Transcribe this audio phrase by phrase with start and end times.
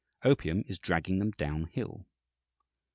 [0.25, 2.07] Opium is dragging them down hill.